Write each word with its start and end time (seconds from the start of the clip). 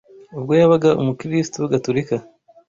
ubwo 0.37 0.51
yabaga 0.59 0.89
umukristu 1.01 1.59
gatolika 1.71 2.15